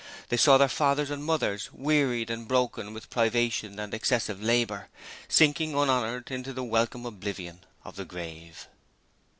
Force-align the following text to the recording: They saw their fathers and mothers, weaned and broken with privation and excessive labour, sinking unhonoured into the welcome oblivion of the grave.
They 0.29 0.37
saw 0.37 0.57
their 0.57 0.67
fathers 0.67 1.11
and 1.11 1.23
mothers, 1.23 1.71
weaned 1.71 2.31
and 2.31 2.47
broken 2.47 2.91
with 2.91 3.11
privation 3.11 3.77
and 3.77 3.93
excessive 3.93 4.41
labour, 4.41 4.89
sinking 5.27 5.75
unhonoured 5.77 6.31
into 6.31 6.53
the 6.53 6.63
welcome 6.63 7.05
oblivion 7.05 7.59
of 7.83 7.97
the 7.97 8.05
grave. 8.05 8.67